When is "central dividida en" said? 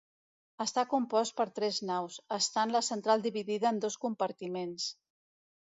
2.91-3.83